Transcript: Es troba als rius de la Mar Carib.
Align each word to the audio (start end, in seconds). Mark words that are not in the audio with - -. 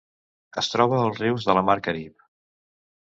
Es 0.61 0.69
troba 0.75 0.97
als 1.01 1.21
rius 1.25 1.45
de 1.49 1.57
la 1.59 1.65
Mar 1.71 1.79
Carib. 1.89 2.27